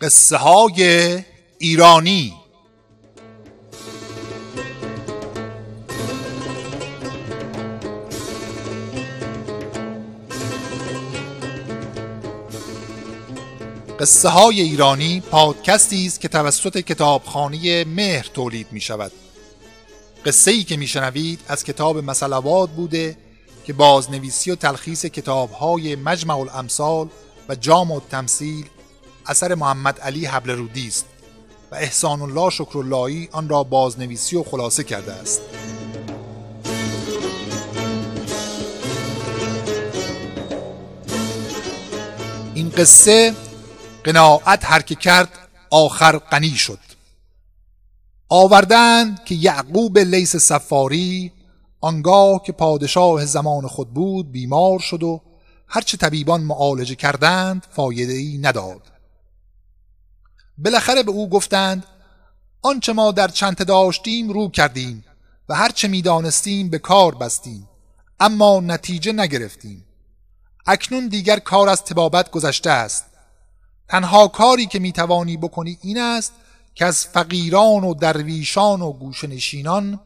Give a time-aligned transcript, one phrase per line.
[0.00, 1.24] قصه های
[1.58, 2.34] ایرانی.
[14.00, 19.12] قصه های ایرانی پادکستی است که توسط کتابخانه مهر تولید می شود
[20.26, 23.16] قصه ای که می شنوید از کتاب مسلوات بوده
[23.64, 27.08] که بازنویسی و تلخیص کتاب های مجمع الامثال
[27.48, 28.66] و جام و تمثیل
[29.28, 31.06] اثر محمد علی حبل رودی است
[31.70, 35.40] و احسان الله شکراللهی آن را بازنویسی و خلاصه کرده است.
[42.54, 43.34] این قصه
[44.04, 45.28] قناعت هر که کرد
[45.70, 46.78] آخر غنی شد.
[48.28, 51.32] آوردند که یعقوب لیس سفاری
[51.80, 55.20] آنگاه که پادشاه زمان خود بود بیمار شد و
[55.66, 58.97] هرچه طبیبان معالجه کردند فایده ای نداد.
[60.58, 61.84] بالاخره به او گفتند
[62.62, 65.04] آنچه ما در چنته داشتیم رو کردیم
[65.48, 67.68] و هرچه می‌دانستیم به کار بستیم
[68.20, 69.84] اما نتیجه نگرفتیم.
[70.66, 73.04] اکنون دیگر کار از تبابت گذشته است.
[73.88, 76.32] تنها کاری که می‌توانی بکنی این است
[76.74, 80.00] که از فقیران و درویشان و گوشنشینان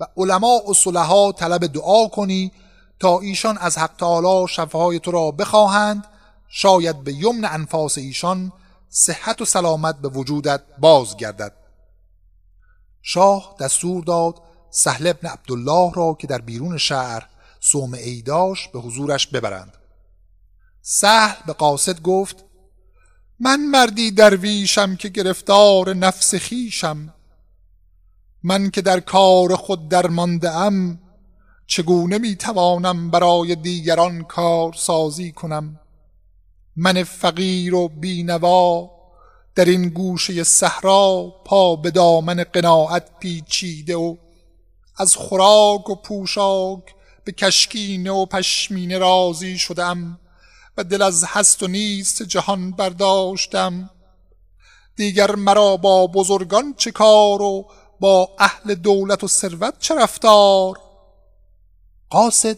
[0.00, 2.52] و علما و صلحا طلب دعا کنی
[3.00, 6.04] تا ایشان از حق تعالی شفاهای تو را بخواهند
[6.48, 8.52] شاید به یمن انفاس ایشان
[8.94, 11.52] صحت و سلامت به وجودت باز گردد
[13.02, 17.28] شاه دستور داد سهل ابن عبدالله را که در بیرون شهر
[17.60, 19.76] سوم ایداش به حضورش ببرند.
[20.82, 22.44] سهل به قاصد گفت
[23.40, 27.14] من مردی درویشم که گرفتار نفس خیشم
[28.42, 31.00] من که در کار خود درمانده ام
[31.66, 35.80] چگونه می‌توانم برای دیگران کار سازی کنم؟
[36.76, 38.90] من فقیر و بینوا
[39.54, 44.16] در این گوشه صحرا پا به دامن قناعت پیچیده و
[44.96, 46.82] از خوراک و پوشاک
[47.24, 50.18] به کشکینه و پشمینه راضی شدم
[50.76, 53.90] و دل از هست و نیست جهان برداشتم.
[54.96, 57.66] دیگر مرا با بزرگان چه کار و
[58.00, 60.78] با اهل دولت و ثروت چه رفتار؟
[62.10, 62.56] قاصد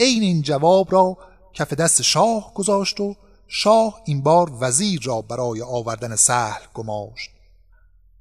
[0.00, 1.16] عین این جواب را
[1.54, 3.16] کف دست شاه گذاشت و
[3.48, 7.30] شاه این بار وزیر را برای آوردن سهل گماشت.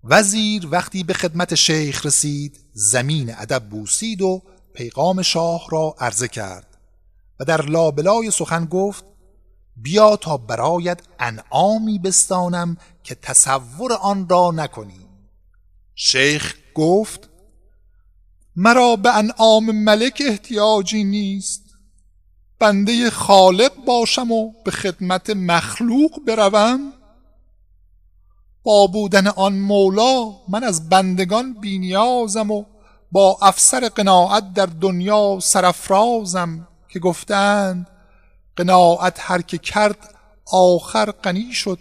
[0.03, 4.41] وزیر وقتی به خدمت شیخ رسید زمین ادب بوسید و
[4.73, 6.77] پیغام شاه را عرضه کرد
[7.39, 9.05] و در لابلای سخن گفت
[9.77, 15.07] بیا تا برایت انعامی بستانم که تصور آن را نکنی.
[15.95, 17.29] شیخ گفت
[18.55, 21.62] مرا به انعام ملک احتیاجی نیست.
[22.63, 26.93] بنده خالق باشم و به خدمت مخلوق بروم؟
[28.63, 32.63] با بودن آن مولا من از بندگان بینیازم و
[33.11, 37.87] با افسر قناعت در دنیا سرفرازم که گفتند
[38.55, 40.15] قناعت هر که کرد
[40.51, 41.79] آخر غنی شد.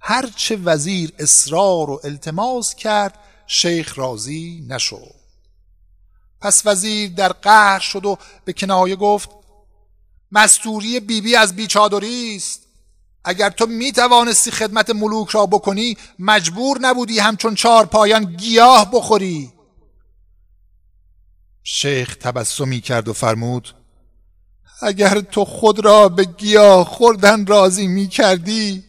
[0.00, 5.14] هرچه وزیر اصرار و التماس کرد شیخ راضی نشد.
[6.40, 9.35] پس وزیر در قهر شد و به کنایه گفت
[10.32, 12.62] مستوری بیبی بی از بیچادری است.
[13.24, 19.52] اگر تو می توانستی خدمت ملوک را بکنی مجبور نبودی همچون چهار پایان گیاه بخوری.
[21.62, 23.74] شیخ تبسمی کرد و فرمود
[24.82, 28.84] اگر تو خود را به گیاه خوردن راضی می کردی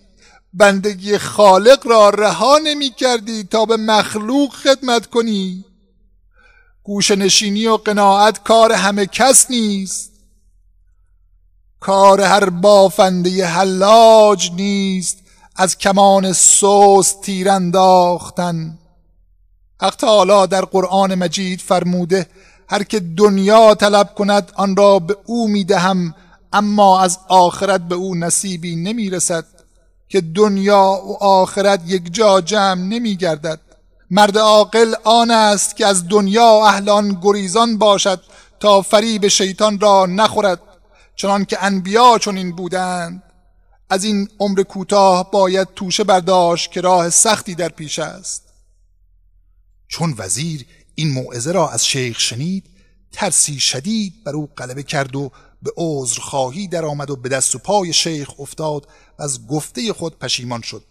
[0.54, 5.66] بندگی خالق را رها نمی کردی تا به مخلوق خدمت کنی.
[6.84, 10.17] گوش نشینی و قناعت کار همه کس نیست.
[11.80, 15.18] کار هر بافنده حلاج نیست
[15.56, 18.80] از کمان سوس تیر انداختن.
[19.82, 22.28] حق در قرآن مجید فرموده
[22.70, 26.16] هر که دنیا طلب کند آن را به او می‌دهم
[26.54, 29.46] اما از آخرت به او نصیبی نمی‌رسد
[30.10, 33.60] که دنیا و آخرت یک جا جمع نمی گردد
[34.12, 38.22] مرد عاقل آن است که از دنیا اهلان گریزان باشد
[38.60, 40.60] تا فریب شیطان را نخورد.
[41.18, 43.24] چنان که انبیا چنین بودند
[43.90, 48.44] از این عمر کوتاه باید توشه برداشت که راه سختی در پیش است.
[49.88, 50.66] چون وزیر
[50.96, 52.70] این موعظه را از شیخ شنید
[53.12, 55.32] ترسی شدید بر او غلبه کرد و
[55.62, 58.88] به عذرخواهی درآمد و به دست و پای شیخ افتاد
[59.20, 60.84] و از گفته خود پشیمان شد.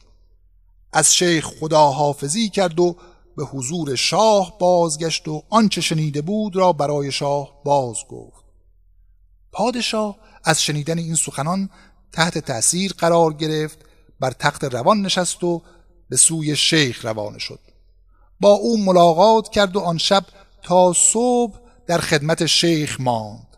[0.93, 2.97] از شیخ خدا حافظی کرد و
[3.37, 8.46] به حضور شاه بازگشت و آنچه شنیده بود را برای شاه باز گفت.
[9.57, 11.71] پادشاه از شنیدن این سخنان
[12.13, 13.79] تحت تأثیر قرار گرفت
[14.21, 15.63] بر تخت روان نشست و
[16.09, 17.61] به سوی شیخ روانه شد.
[18.41, 20.25] با او ملاقات کرد و آن شب
[20.63, 23.57] تا صبح در خدمت شیخ ماند.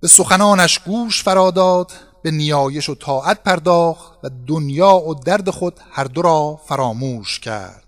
[0.00, 6.04] به سخنانش گوش فراداد به نیایش و طاعت پرداخت و دنیا و درد خود هر
[6.04, 7.84] دو را فراموش کرد.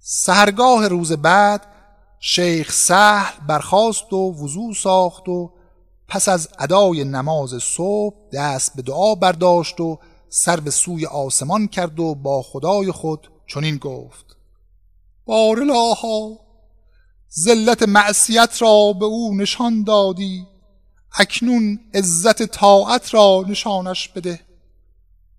[0.00, 1.75] سهرگاه روز بعد
[2.20, 5.52] شیخ سهل برخاست و وضوع ساخت و
[6.08, 9.98] پس از ادای نماز صبح دست به دعا برداشت و
[10.28, 14.36] سر به سوی آسمان کرد و با خدای خود چنین گفت.
[15.24, 16.38] بارلاها
[17.38, 20.46] ذلت معصیت را به او نشان دادی.
[21.18, 24.40] اکنون عزت طاعت را نشانش بده.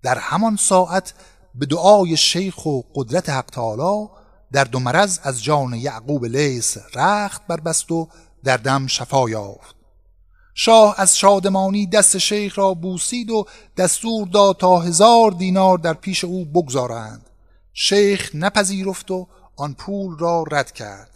[0.02, 1.14] در همان ساعت
[1.54, 4.08] به دعای شیخ و قدرت حق تعالی
[4.52, 8.08] در دو مرض از جان یعقوب لیس رخت بربست و
[8.44, 9.76] در دم شفا یافت.
[10.54, 13.46] شاه از شادمانی دست شیخ را بوسید و
[13.76, 17.30] دستور داد تا هزار دینار در پیش او بگذارند.
[17.72, 21.10] شیخ نپذیرفت و آن پول را رد کرد.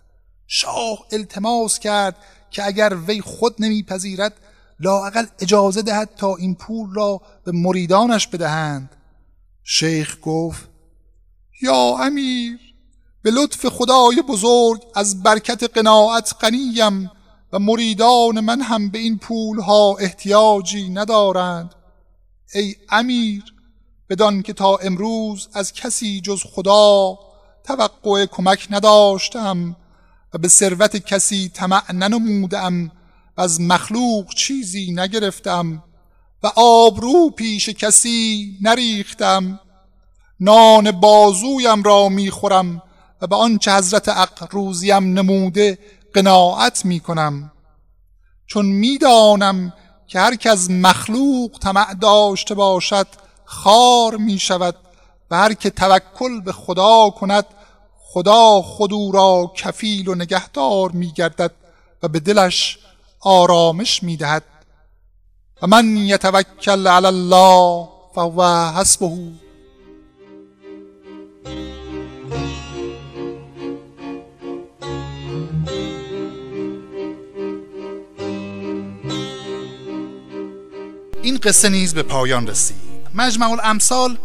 [0.46, 2.16] شاه التماس کرد
[2.50, 4.32] که اگر وی خود نمیپذیرد
[4.80, 8.96] لااقل اجازه دهد تا این پول را به مریدانش بدهند.
[9.64, 10.68] شیخ گفت
[11.62, 12.71] یا امیر
[13.22, 17.10] به لطف خدای بزرگ از برکت قناعت قنیم
[17.52, 21.74] و مریدان من هم به این پول ها احتیاجی ندارند.
[22.54, 23.42] ای امیر
[24.08, 27.18] بدان که تا امروز از کسی جز خدا
[27.64, 29.76] توقع کمک نداشتم
[30.34, 32.90] و به ثروت کسی طمع ننمودم
[33.36, 35.82] و از مخلوق چیزی نگرفتم
[36.42, 39.60] و آبرو پیش کسی نریختم.
[40.40, 42.82] نان بازویم را می‌خورم
[43.22, 45.78] و به آنچه حضرت عق روزیم نموده
[46.14, 47.52] قناعت می‌کنم
[48.46, 49.72] چون می‌دانم
[50.06, 53.06] که هر از مخلوق طمع داشته باشد
[53.44, 54.76] خار می شود
[55.30, 57.46] و هر که توکل به خدا کند
[57.98, 61.50] خدا خود را کفیل و نگهدار می گردد
[62.02, 62.78] و به دلش
[63.20, 64.44] آرامش می دهد.
[65.62, 68.42] و من یتوکل علی الله فهو
[68.76, 69.32] حسبه.
[81.32, 82.76] این قصه نیز به پایان رسید.
[83.14, 84.18] مجمع الامثال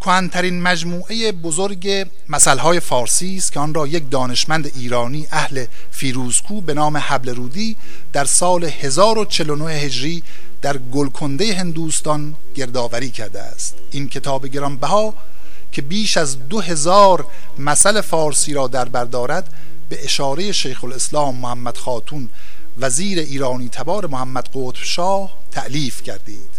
[0.00, 6.74] کهنترین مجموعه بزرگ مسئله فارسی است که آن را یک دانشمند ایرانی اهل فیروزکو به
[6.74, 7.76] نام حبل رودی
[8.12, 10.22] در سال 1049 هجری
[10.62, 13.74] در گلکنده هندوستان گردآوری کرده است.
[13.90, 15.14] این کتاب گرانبها
[15.72, 17.26] که بیش از دو هزار
[17.58, 19.48] مسئله فارسی را در بردارد
[19.88, 22.28] به اشاره شیخ الاسلام محمد خاتون
[22.80, 26.51] وزیر ایرانی تبار محمد قطب شاه تعلیف کردید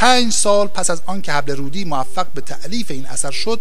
[0.00, 3.60] پنج سال پس از آنکه حبل رودی موفق به تعلیف این اثر شد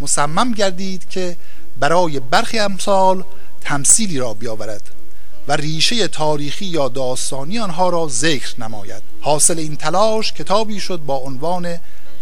[0.00, 1.36] مصمم گردید که
[1.80, 3.24] برای برخی امثال
[3.60, 4.82] تمثیلی را بیاورد
[5.48, 9.02] و ریشه تاریخی یا داستانی آنها را ذکر نماید.
[9.20, 11.78] حاصل این تلاش کتابی شد با عنوان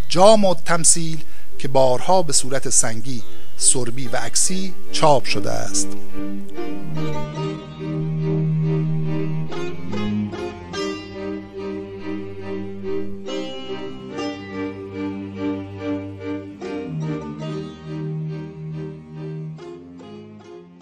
[0.08, 1.18] جام و تمثیل
[1.58, 3.22] که بارها به صورت سنگی
[3.56, 5.88] سربی و عکسی چاپ شده است.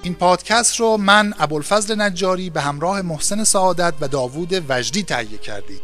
[0.07, 5.81] این پادکست رو من ابوالفضل نجاری به همراه محسن سعادت و داوود وجدی تهیه کردیم.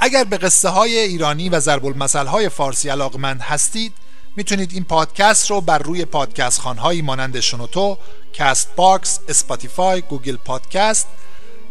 [0.00, 3.92] اگر به قصه های ایرانی و ضرب المثل های فارسی علاقمند هستید
[4.36, 7.98] می‌تونید این پادکست رو بر روی پادکست خون‌هایی مانند شنوتو،
[8.32, 11.06] Castbox، Spotify، Google Podcast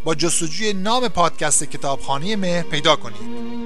[0.04, 3.56] با جستجوی نام پادکست کتابخانه مهر پیدا کنید.